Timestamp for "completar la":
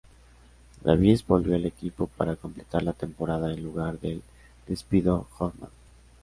2.35-2.93